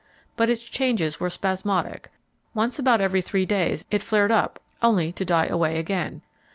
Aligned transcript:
But 0.35 0.49
its 0.49 0.63
changes 0.63 1.19
were 1.19 1.29
spasmodic; 1.29 2.09
once 2.55 2.79
about 2.79 3.01
every 3.01 3.21
three 3.21 3.45
days 3.45 3.85
it 3.91 4.01
flared 4.01 4.31
up 4.31 4.59
only 4.81 5.11
to 5.11 5.23
die 5.23 5.45
away 5.45 5.77
again. 5.77 6.23